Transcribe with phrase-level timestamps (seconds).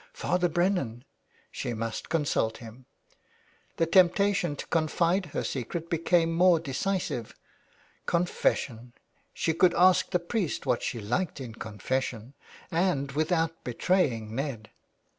[0.13, 1.03] Father Brennan.
[1.51, 2.87] She must consult him.
[3.77, 7.35] The temptation to confide her secret became more decisive.
[8.07, 8.93] Confession!
[9.31, 12.33] She could ask the priest what she liked in confession,
[12.71, 14.71] and without betraying Ned.